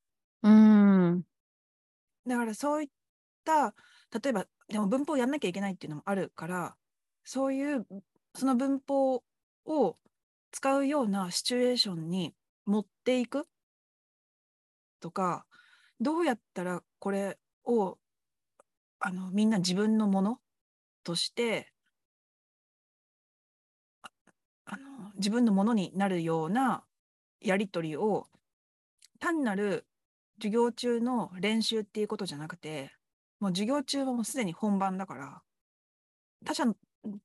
[0.42, 1.26] うん。
[2.26, 2.88] だからそういっ
[3.44, 3.74] た
[4.22, 6.76] 例えばでも文法をやんなきゃいけないっていうのもあるから
[7.24, 7.86] そういう
[8.34, 9.22] その文法
[9.64, 9.96] を
[10.50, 13.46] 使うようなシチュエーションに持っていく
[15.00, 15.46] とか
[16.00, 17.98] どうやったらこれを
[19.00, 20.38] あのみんな自分のもの
[21.04, 21.72] として
[24.02, 24.08] あ
[24.64, 26.82] あの自分のものになるような
[27.40, 28.26] やり取りを
[29.20, 29.86] 単なる
[30.38, 32.95] 授業中の練習っていうことじゃなくて
[33.40, 35.42] もう授業中はもうすでに本番だから
[36.44, 36.64] 他者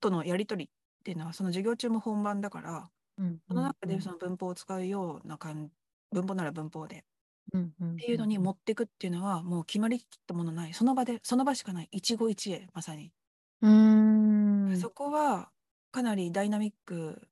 [0.00, 5.70] とのやり取りっていうのはその授業中も本番だからうんその中でその文法を使うような感
[6.12, 7.04] 文法なら文法で
[7.52, 10.74] うんうんっていうのに持っていくっていうのはもう決まりきったものない。
[10.74, 11.88] その場でその場しかない。
[11.92, 13.12] 一期一会まさに、
[13.60, 14.76] うん。
[14.76, 15.50] そこは
[15.90, 17.28] かなりダイナミック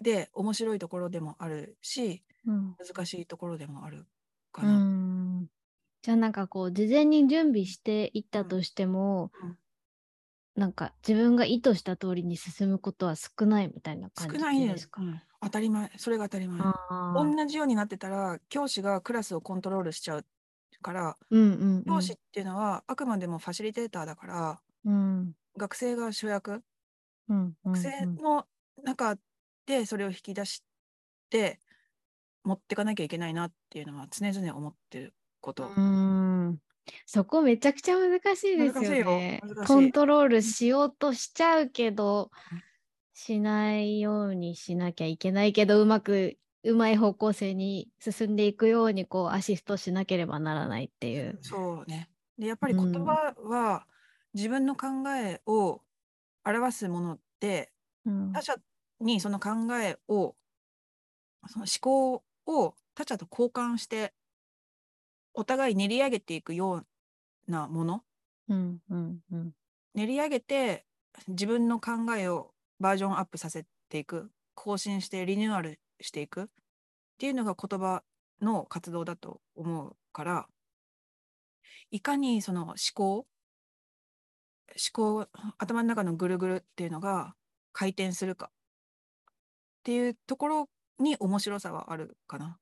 [0.00, 2.76] で面白いところでもあるしうん。
[2.78, 4.06] 難しいところでもある
[4.52, 4.88] かうな。
[6.04, 9.58] んじゃあなんかこう事前に準備していったとしても、うん。
[10.54, 14.72] なんか自分が意図した通りに進むことは少ないみたいな感じ少ないでか。
[14.74, 14.82] です。
[14.84, 15.20] すうん。
[15.40, 15.90] 当たり前。
[15.96, 16.60] それが当たり前。
[17.14, 20.26] 同じようになってたら教師がクラスをコントロールしちゃう
[20.80, 21.84] からうんうんうん。
[21.84, 25.32] 教師っていうのはあくまでもファシリテーターだからうん。
[25.56, 26.62] 学生が主役。
[27.28, 27.54] うん。
[27.64, 28.46] 学生の
[28.84, 29.16] 中
[29.66, 30.62] でそれを引き出し
[31.30, 31.58] て
[32.44, 35.14] 持ってかなきゃいけないなっていうのは常々思ってる
[35.44, 35.70] こと。
[35.76, 36.58] うん
[37.06, 42.62] そこめちゃくちゃ難しいですよね難しいコントロールしようとしちゃうけどうん
[43.14, 51.38] しないようにしなきゃいけないけどうまくうまい方向性に進んでいくようにこうアシストしなければならないっていう。
[51.42, 52.10] そうね。
[52.38, 53.86] でやっぱりうん言葉は
[54.32, 55.80] 自分の考えを
[56.44, 57.70] 表すもので
[58.04, 58.56] うん他者
[59.00, 60.34] にその考えを
[61.46, 64.12] その思考を他者と交換して
[65.34, 68.02] お互い練り上げていくようなもの。
[68.48, 69.52] うんうんうん。
[69.94, 70.84] 練り上げて
[71.28, 74.30] 自分の考えをバージョンアップさせていく。
[74.54, 76.44] 更新してリニューアルしていく。
[76.44, 76.46] っ
[77.18, 78.02] ていうのが言葉
[78.40, 80.48] の活動だと思うから。
[81.90, 83.26] いかにその思考
[84.70, 87.34] 思考頭の中のぐるぐるっていうのが
[87.72, 88.50] 回転するか。
[89.80, 90.68] っていうところ
[90.98, 92.58] に面白さはあるかな。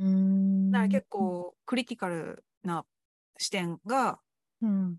[0.00, 0.70] うーん。
[0.72, 2.84] だから結構クリティカルな
[3.38, 4.18] 視点が
[4.60, 4.98] うん。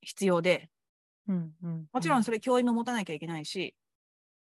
[0.00, 0.68] 必要で、
[1.28, 3.74] うんうんもちろんそれ教員も持たなきゃいけないし、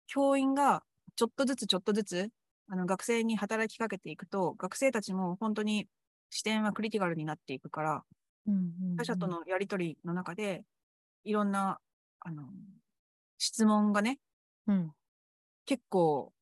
[0.07, 0.83] 教員が
[1.17, 2.31] ちょっとずつちょっとずつ
[2.69, 5.89] あの学生に働きかけていくと、学生たちも本当に
[6.31, 8.05] 視点はクリティカルになっていくから、
[8.47, 8.97] うんうんうん。
[8.97, 10.65] 他者とのやり取りの中で、
[11.25, 11.79] いろんな
[12.21, 12.45] あの
[13.39, 14.19] 質問がね、
[14.67, 14.93] うん。
[15.67, 16.33] 結構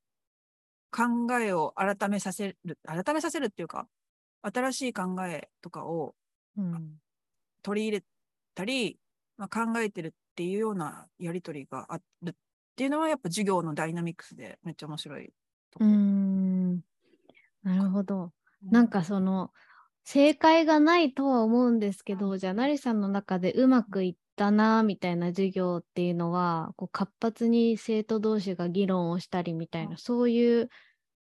[0.90, 3.88] 考えを改めさせる、改めさせるっていうか、
[4.42, 6.14] 新しい考えとかを
[6.56, 7.00] うん。
[7.62, 8.04] 取り入れ
[8.54, 8.98] たり、
[9.36, 12.34] まあ、考えてるっていうようなやり取りがあるっ
[12.76, 15.32] ていうのはやっぱ授業のダイナミックスでめっちゃ面白い
[15.70, 15.88] とこう。
[15.88, 16.80] ーん。
[17.62, 18.32] なるほど。
[18.64, 18.70] うん。
[18.70, 19.52] なんかその
[20.04, 30.70] 正解がないとは思うんですけど、じゃあ、なりさんの中でうまくいったなみたいな授業っていうのは、こう活発に生徒同士が議論をしたりみたいな、うんそういう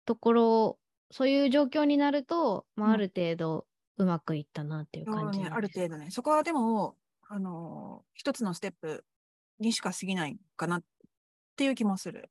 [0.05, 0.79] ところ、
[1.11, 6.11] そういう状況になると、まあ、うんある程度うまくいったなっていう感じなんですある程度ね。
[6.11, 6.95] そこはでも、
[7.27, 9.05] あのー一つのステップ
[9.59, 10.83] にしか過ぎないかなっ
[11.55, 12.29] ていう気もする。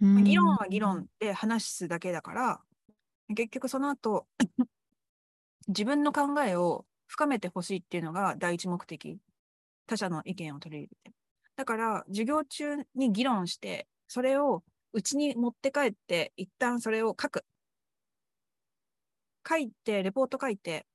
[0.00, 2.60] まあ議論は議論で話すだけだから、
[3.28, 4.26] 結局その後、
[5.68, 9.18] 自分の考えを深めてほしいっていうのが第一目的。
[9.88, 11.16] 他者の意見を取り入れて。
[11.56, 17.44] だから、授業中に議論して、それをうちに持って帰って、一旦それを書く。
[19.48, 20.86] 書いて、レポート書いて、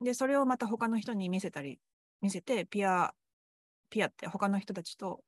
[0.00, 1.78] で、それをまた他の人に見せたり、
[2.22, 3.14] 見せて、ピア、
[3.90, 5.22] ピアって他の人たちと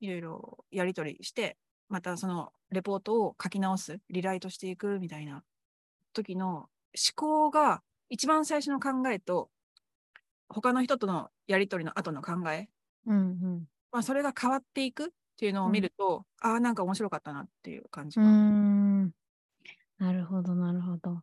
[0.00, 5.42] いろいろやり取りして、またそのレポートを書き直す、リライトしていくみたいな
[6.12, 6.68] 時の思
[7.14, 9.50] 考が一番最初の考えと
[10.48, 12.68] 他の人とのやり取りの後の考え、
[13.06, 13.68] うんうん。
[13.92, 18.26] まあ、それが変わっていくっていうのを見ると、ああ、なんか面白かったなっていう感じが。
[18.26, 19.10] ん。
[19.98, 21.22] なるほど、なるほど。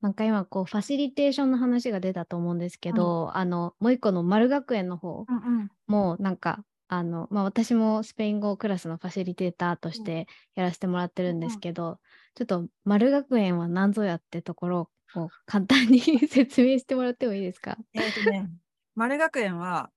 [0.00, 5.70] なんか今こうファシリテーションの話が出たと思うんですけど、あのもう一個の丸学園の方うんうん。
[5.86, 12.00] もなんかあの、まあ、私もスペイン語クラスのファシリテーターとしてやらせてもらってるんですけど、
[12.34, 17.78] ちょっと丸学園は何ぞやってところを簡単に 説明してもらってもいいですか？
[17.94, 18.50] えーとね、
[18.94, 19.90] 丸学園は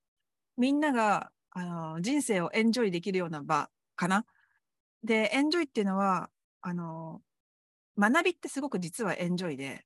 [0.57, 4.25] みんながあの人生をエンジョイできるような場かな？
[5.03, 6.29] で、エンジョイっていうのは
[6.61, 7.21] あの
[7.97, 9.85] 学びってすごく実はエンジョイで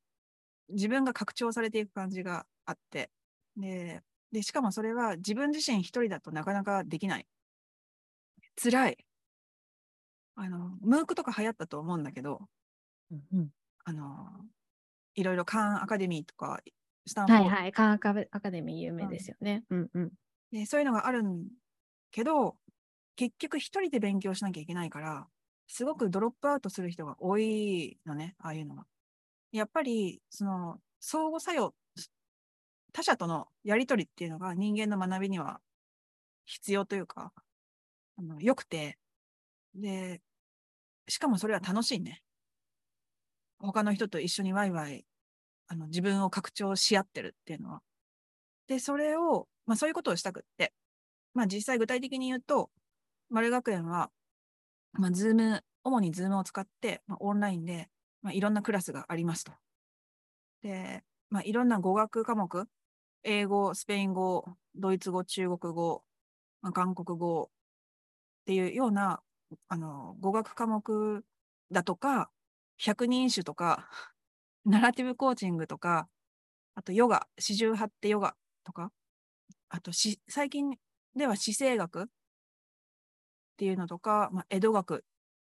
[0.70, 3.10] 自分が拡張されていく感じがあって
[3.58, 7.28] ででしかもそれは自分自身一人だとなかなかできない。
[8.62, 8.98] 辛い。
[10.36, 12.42] あのムークとか流行ったと思うんだけど
[13.12, 13.50] うん
[13.84, 14.28] あの
[15.16, 16.62] いろいろカーンアカデミーとか
[17.06, 19.64] スタンフォードはいはい、カンアカデミー有名ですよね。
[19.70, 20.12] うんうん。
[20.52, 21.46] でそういうのがあるん
[22.12, 22.58] けど
[23.16, 25.28] 結局一人で勉強しなきゃいけないから
[25.68, 28.86] すごくドロップアウトする人が多いのねああいうのが。
[29.52, 31.74] やっぱりその相互作用
[32.94, 35.60] 他者とのやり取りっていうのが人間の学びには
[36.46, 37.32] 必要というか
[38.18, 38.98] あの良くて
[39.74, 40.22] で
[41.08, 42.22] しかもそれは楽しいね。
[43.60, 45.06] 他の人と一緒にワイワイ
[45.72, 47.82] あの自分を拡張し合ってるっていうのは。
[48.68, 50.74] で、それを、まあそういうことをしたくって、
[51.34, 52.70] まあ実際具体的に言うと、
[53.30, 54.12] 丸学園は、
[54.92, 57.88] まあズーム、主にズームを使って、まあ、オンラインで、
[58.22, 59.54] まあ、いろんなクラスがありますと。
[60.62, 62.68] で、まあいろんな語学科目、
[63.24, 66.04] 英語、スペイン語、ドイツ語、中国語、
[66.62, 67.48] まあ、韓国語っ
[68.46, 69.22] ていうような、
[69.70, 71.24] あの、語学科目
[71.72, 72.30] だとか、
[72.78, 73.90] 百人一首とか、
[74.66, 76.08] ナラティブコーチングとか、
[76.76, 78.92] あとヨガ、四十八手ヨガとか、
[79.70, 80.76] あとし最近
[81.16, 82.06] では姿勢学っ
[83.58, 85.00] ていうのとか、まあ、江戸学っ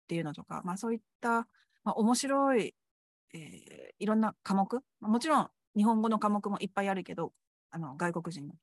[0.08, 1.48] ていうのとか、まあ、そういった、
[1.84, 2.76] まあ、面白い、
[3.34, 7.34] えーいろんな科目、もちろん日本語の科目もいっぱいあるけど、
[7.70, 8.56] あの外国人の。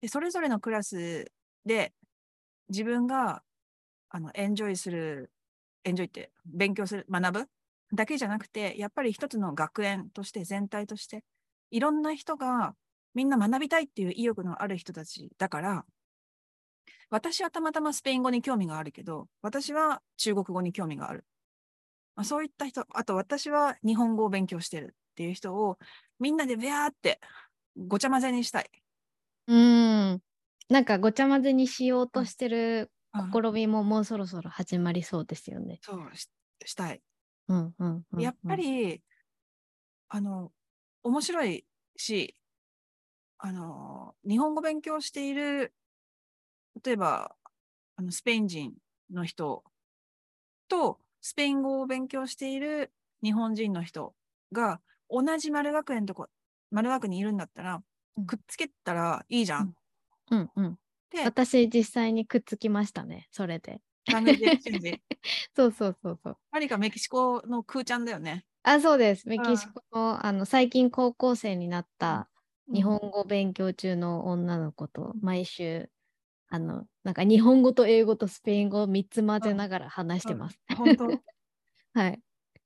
[0.00, 1.30] でそれぞれのクラス
[1.66, 1.92] で
[2.70, 3.42] 自分が
[4.08, 5.30] あのエンジョイする、
[5.84, 7.48] エンジョイって勉強する、学ぶ
[7.92, 11.24] だけじゃなくて、やっぱり一つの学園として、全体として、
[11.70, 12.74] いろんな人が
[13.14, 15.86] みんな学びたいっていう意欲のある人たちだから、
[17.10, 21.24] 私はたまたまスペイン語に興味があるけど、私は中国語に興味がある。
[22.16, 25.78] まあ、そういった人、あと私は日本語を勉強してるっていう人を
[26.20, 27.20] みんなでビャーって
[27.76, 28.70] ごちゃ混ぜにしたい。
[29.46, 30.22] うーん。
[30.68, 35.80] なんかごちゃ混ぜにしようとしてるうん試みももうそろそろ始まりそうですよね。
[35.80, 36.28] そうし
[36.64, 37.02] したい。
[37.48, 39.02] うんうんうん、やっぱ、り、
[40.08, 40.52] あの、
[41.02, 41.64] 面白い
[41.96, 42.36] し、
[43.38, 45.74] あの、日本語勉強している、
[46.84, 47.34] 例えば、
[47.96, 48.74] あのスペイン人
[49.10, 49.64] の人
[50.68, 54.14] と、スペイン語を勉強している日本人の人
[54.52, 56.28] が、同じ丸学園とこ、
[56.70, 57.82] 丸学にいるんだったら
[58.16, 59.74] うん、くっつけたらいいじゃん。
[60.30, 60.78] うんうん。
[61.10, 63.80] で、私実際にくっつきましたね、それで。
[64.10, 65.02] language exchange。
[65.54, 66.38] そうそうそうそう。
[66.50, 68.44] マリカメキシコのクーちゃんだよね。
[68.62, 69.28] あ、そうです。
[69.28, 72.28] メキシコの、あの、最近高校生になった
[72.68, 75.90] うん日本語勉強中の女の子と毎週、
[76.48, 80.60] あの、なんか日本語と英語とスペイン語を3つ混ぜながら話してます。
[80.76, 81.22] 本当？
[81.94, 82.22] はい。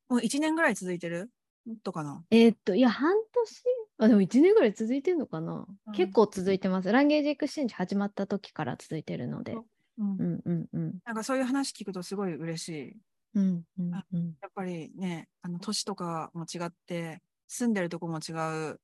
[0.08, 1.30] もう1年ぐらい続いてる？
[1.64, 2.24] もっとかな。
[2.30, 3.62] えーっと、いや、半年、
[3.98, 6.90] あ、でも1年ぐらい続いてるのかな、うん結構続いてます。
[6.90, 9.54] language exchange 始まった時から続いてるので。
[9.54, 10.68] うんうんうん
[11.16, 12.96] かそういう話聞くとすごい嬉しい。
[13.34, 14.34] うんうんあうん。
[14.40, 18.32] やっぱりね、あの年とかも違って、住んでるとこも違
[18.70, 18.80] う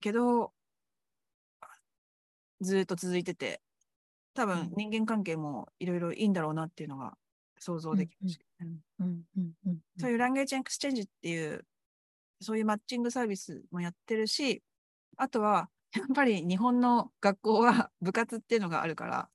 [0.00, 0.52] けど、
[2.60, 3.60] ずーっと続いてて、
[4.34, 7.16] 多分人間関係もいろいろいいんだろうなっていうのが
[7.58, 8.38] 想像できるし、
[9.98, 11.64] そういう language exchange っていう、
[12.40, 14.62] そういうマッチングサービスもやってるし、
[15.16, 19.30] あとは、やっぱり日本の学校は部活っていうのがあるから、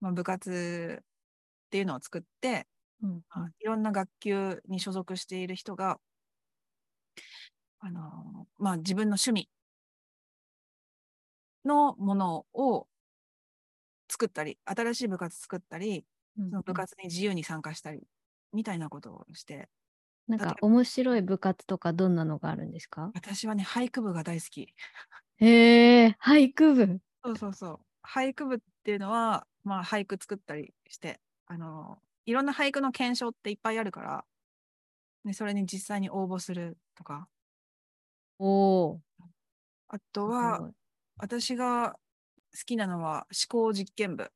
[0.00, 2.68] まあ、部活っていうのを作って、
[3.02, 6.00] うんあいろんな学級に所属している人が、
[7.78, 9.50] あのまあ、自分の趣味
[11.66, 12.88] のものを
[14.10, 18.06] 作ったり、新しい部活作ったり、うんその部活に自由に参加したり、
[18.52, 19.68] みたいなことをして、
[20.28, 23.14] なんか面白い部活とかどんなのがあるんですか？
[23.14, 24.74] 私はね、俳句部が大好き。
[25.38, 27.00] へえ、俳句部。
[27.24, 27.86] そうそうそう。
[28.06, 34.24] 俳句部っていうのは、まあ、俳句作ったりして、あのいろんな俳句の検証っていっぱいあるから、
[35.24, 37.28] でそれに実際に応募するとか、
[38.38, 38.46] お
[38.92, 39.00] お。
[39.88, 40.70] あとは、
[41.16, 41.98] 私が好
[42.64, 44.30] きなのは思考実験部。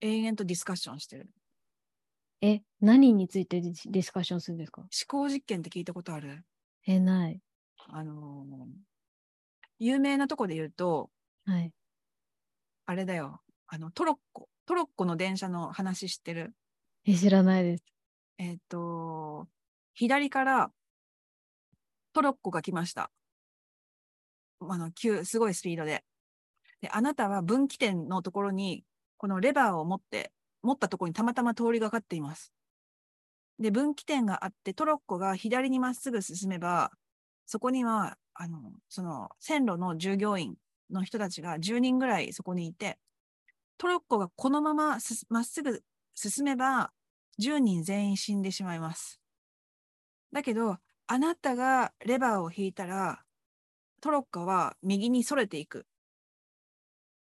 [0.00, 1.28] 延々とディスカッションしてる。
[2.40, 4.80] え、何についてディスディスカッションするんですか？
[4.80, 6.44] 思考実験って聞いたことある？
[6.86, 7.40] え、ない。
[7.88, 8.66] あのー
[9.82, 11.10] 有名なとこで言うと、
[11.46, 11.72] はい。
[12.90, 13.40] あれだよ。
[13.68, 14.48] あの、トロッコ。
[14.66, 16.52] トロッコの電車の話知ってる？
[17.06, 17.84] え、知らないです。
[18.36, 19.46] えっ、と、
[19.94, 20.72] 左から
[22.12, 23.12] トロッコが来ました。
[24.68, 26.02] あの、急、すごいスピードで。
[26.80, 28.82] で、あなたは分岐点のところに、
[29.18, 30.32] このレバーを持って、
[30.62, 32.52] 持ったところにたまたま通りがかっています。
[33.60, 36.90] で、分岐点があって、トロッコが左にまっすぐ進めば、
[37.46, 40.56] そこには、あの、その線路の従業員
[40.90, 42.98] の人たちが10人ぐらいそこにいて、
[43.78, 45.82] トロッコがこのまままっすぐ
[46.14, 46.92] 進めば、
[47.38, 49.20] 10人全員死んでしまいます。
[50.32, 50.76] だけど、
[51.06, 53.24] あなたがレバーを引いたら、
[54.00, 55.86] トロッコは右にそれていく。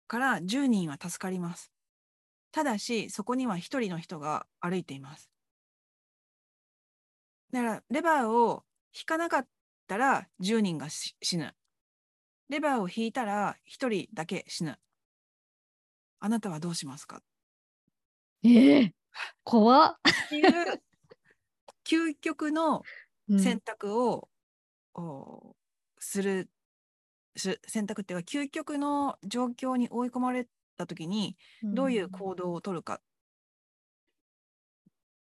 [0.07, 1.71] から10人は助かります。
[2.51, 5.29] ただし、そこには1人の人が歩いています。
[7.51, 8.63] だから、レバーを
[8.93, 9.47] 引かなかっ
[9.87, 11.53] たら10人が死ぬ。
[12.49, 14.77] レバーを引いたら1人だけ死ぬ。
[16.19, 17.21] あなたはどうしますか？
[18.43, 18.91] えー、
[19.43, 19.91] 怖っ。
[19.91, 20.81] っていう
[21.85, 22.81] 究極の
[23.27, 23.39] うん。
[23.39, 24.29] 選択を、
[24.93, 25.55] お
[25.99, 26.49] する
[27.35, 32.97] す選択っていうか究極の状況に追い込まれた時にどういう行動を取るかっ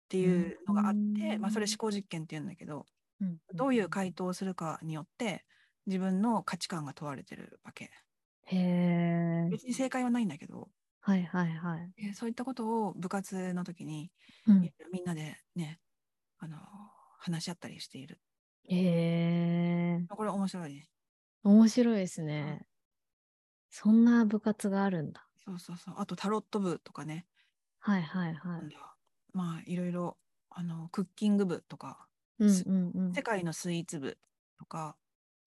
[0.09, 2.85] ていうのがあって、まあ、それ思考実験っていうんだけど
[3.19, 3.37] うん。
[3.53, 5.43] どういう回答をするかによって
[5.87, 7.91] 自分の価値観が問われてるわけ
[8.45, 9.51] へえ。
[9.51, 10.69] 別に正解はないんだけど
[10.99, 11.93] はいはいはい。
[11.97, 14.11] えそういったことを部活の時に
[14.45, 15.81] うん、みんなでね
[16.39, 16.59] あの
[17.19, 18.21] 話し合ったりしている
[18.69, 18.75] へ
[19.95, 20.07] え。
[20.09, 20.89] これ面白いね
[21.41, 22.67] 面白いですね。
[23.69, 25.29] そんな部活があるんだ。
[25.37, 27.27] そうそうそうあとタロット部とかね
[27.79, 28.77] はいはいはい。
[29.33, 30.17] まあいろいろ
[30.49, 32.07] あのクッキング部とか
[32.39, 33.23] うんすうんうん世。
[33.23, 34.17] 界のスイーツ部
[34.57, 34.97] とか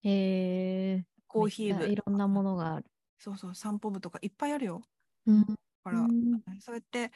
[0.03, 1.05] へえ。
[1.27, 2.85] コーヒー部いろんなものがある。
[3.19, 4.81] そうそう散歩部とかいっぱいあるよ
[5.25, 5.45] うん。
[5.45, 7.11] だから、うんそうやって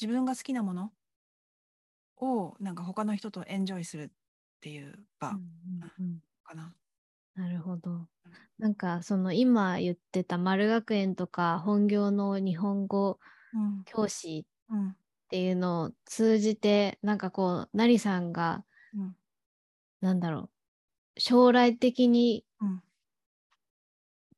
[0.00, 0.92] 自分が好きなもの
[2.16, 4.10] をなんか他の人とエンジョイするっ
[4.60, 6.74] ていう場うんうんかな。
[7.34, 8.08] なるほど。
[8.58, 13.18] なんかその今言ってた丸学園とか本業の日本語
[13.52, 19.16] うん教師うんっていうのを通じてなんかこうなりさんがうん
[20.00, 20.50] なんだろう
[21.18, 22.82] 将来的にうん。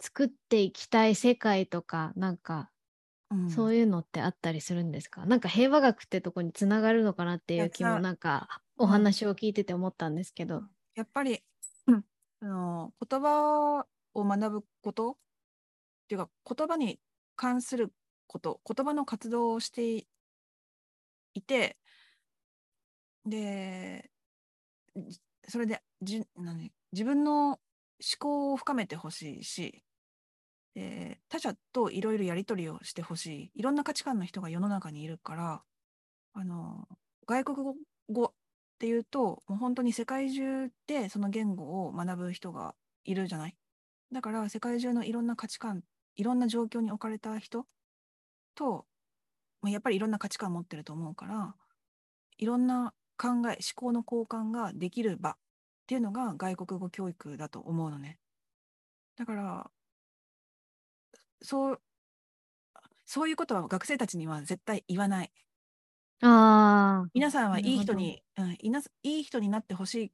[0.03, 2.71] 作っていきたい世界とかなんか
[3.31, 3.51] うん。
[3.51, 8.85] そういうのってあったりするんですか、なんか平和学ってとこにつながるのかなっていう気もなんかうん。
[8.85, 10.63] お話を聞いてて思ったんですけど。
[10.97, 11.43] やっぱり、
[11.87, 12.05] うん。
[12.41, 15.13] あの言葉を学ぶこと？
[15.13, 15.17] っ
[16.09, 16.99] ていうか言葉に
[17.37, 17.93] 関する
[18.27, 18.61] こと。
[18.67, 20.07] 言葉の活動をして
[21.35, 21.77] いて
[23.27, 24.11] で
[24.97, 25.21] じ
[25.51, 26.73] それでじ何？
[26.93, 27.59] 自分の思
[28.19, 29.83] 考を深めてほしいし
[30.75, 33.51] で他者といろいろやり取りをしてほしい。
[33.57, 35.63] いろんな価値観の人が世の中にいるから
[36.33, 36.89] あの
[37.27, 37.75] 外国
[38.09, 38.33] 語っ
[38.79, 42.75] ていうともう本当に世界中でその言語を学ぶ人が
[43.05, 43.57] いるじゃない？
[44.13, 45.83] だから世界中のいろんな価値観
[46.17, 47.67] いろんな状況に置かれた人
[48.55, 48.87] と
[49.63, 51.55] まやっぱりいろんな価値観を持ってると思うから
[52.39, 55.35] いろんな考え思考の交換ができる場っ
[55.87, 58.19] ていうのが外国語教育だと思うのね
[59.17, 59.71] だから
[61.43, 61.81] そう
[63.05, 65.31] そういうことは学生たちには絶対言わない
[66.23, 67.11] ああ。
[67.13, 70.11] 皆さんはいい人に、うん、いないい人になってほしいっ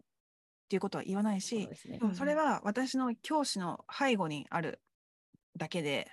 [0.68, 4.80] ていうことは言わないそうし、ですねでもそれは私の教師の背後にある
[5.56, 6.08] だけで、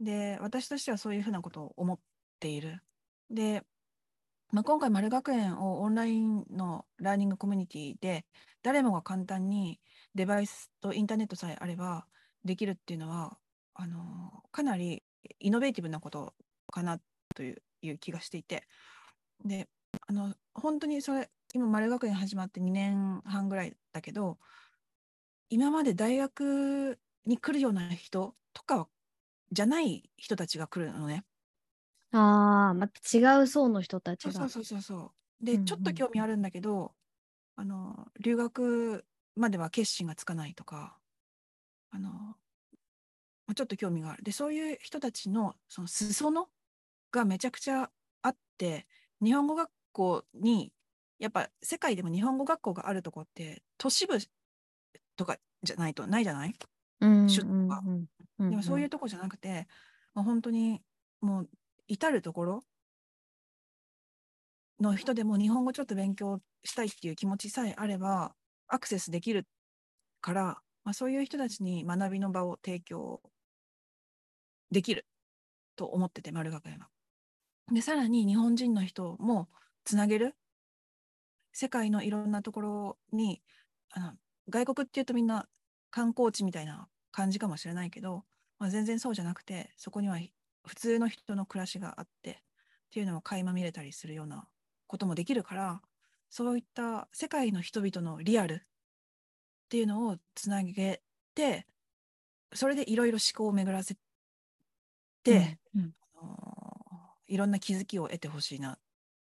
[0.00, 1.98] で、私としてはそういうふうなことを思っ
[2.40, 2.82] ている。
[3.30, 3.62] で、
[4.54, 8.24] まあ、今回、丸学園をオンラインのラーニングコミュニティで、
[8.62, 9.80] 誰もが簡単に
[10.14, 12.06] デバイスとインターネットさえあれば
[12.44, 13.36] できるっていうのは、
[13.74, 15.02] あのかなり
[15.40, 16.34] イノベーティブなこと
[16.70, 17.00] かな
[17.34, 17.50] とい
[17.82, 18.68] う気がしていて、
[19.44, 19.68] で、
[20.06, 24.38] あの本当にそれ、今、丸学園始まって2年半ぐらいだけど、
[25.50, 28.86] 今まで大学に来るような人とか
[29.50, 31.24] じゃない人たちが来るのね。
[32.16, 34.40] ああ、また違う層の人たちが。
[34.40, 35.44] そうそうそうそうそう。
[35.44, 36.94] で、うんうんちょっと興味あるんだけど、
[37.56, 39.06] あの留学
[39.36, 40.98] までは決心がつかないとか、
[41.90, 42.10] あの
[43.46, 44.22] まあちょっと興味がある。
[44.22, 46.48] で、そういう人たちのその裾野
[47.12, 47.90] がめちゃくちゃ
[48.22, 48.86] あって、
[49.22, 50.72] 日本語学校に、
[51.18, 54.18] やっぱ世界でも日本語学校があるとこって、都市部
[55.16, 56.54] とかじゃないとないじゃない？
[57.00, 58.06] うんシュッとかうん
[58.38, 59.68] うんでもそういうとこじゃなくて、
[60.14, 60.82] もう本当に
[61.22, 61.50] もう
[61.88, 62.64] 至るところ
[64.80, 68.34] の人でも日本語ちょっと勉強したいっていう気持ちさえあれば
[68.68, 69.46] アクセスできる
[70.20, 70.42] から、
[70.84, 73.20] まあ、そういう人たちに学びの場を提供
[74.70, 75.06] できる
[75.76, 76.88] と思ってて丸学園は。
[77.72, 79.48] でさらに日本人の人も
[79.84, 80.34] つなげる
[81.52, 83.40] 世界のいろんなところに
[83.90, 84.12] あの
[84.50, 85.46] 外国っていうとみんな
[85.90, 88.24] 観光地みたいな感じかもしれないけど、
[88.58, 90.18] まあ、全然そうじゃなくてそこには
[90.66, 92.34] 普通の人の暮らしがあってっ
[92.92, 94.46] ていうのを垣間見れたりするような
[94.86, 95.80] こともできるから
[96.30, 98.58] そういった世界の人々のリアルっ
[99.68, 101.00] ていうのをつなげ
[101.34, 101.66] て
[102.52, 103.96] それでいろいろ思考を巡らせ
[105.24, 106.44] て、うんあの
[107.26, 108.78] いろんな気づきを得てほしいな、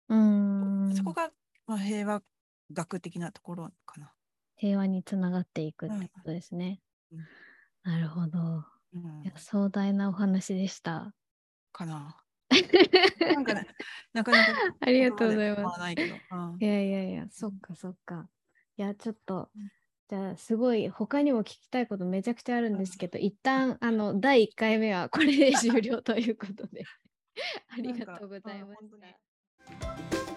[0.07, 1.29] うん、そこが、
[1.67, 2.23] まあ、平和
[2.71, 4.13] 学的なところかな。
[4.55, 6.79] 平和につながっていくってことですね。
[7.11, 7.19] うん
[7.83, 8.39] なるほど。
[8.93, 11.13] うんいや壮大なお話でした。
[11.71, 12.17] かな。
[13.33, 13.67] なんかね、
[14.13, 14.51] なかなか
[14.81, 15.63] ありがとうございます。
[15.63, 16.15] はないけど。
[16.15, 18.29] うんいやいやいや、そっかそっか。
[18.77, 19.71] いや、ちょっとうん、
[20.09, 26.83] じゃあ、すごい、他にも聞きたいことめちゃくちゃあるんですけど、一旦、あの、第1回目はこれで終了ということで、
[27.69, 28.89] ありがとうございまし
[30.25, 30.30] た。